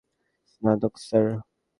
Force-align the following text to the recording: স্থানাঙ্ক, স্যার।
স্থানাঙ্ক, 0.51 0.95
স্যার। 1.07 1.27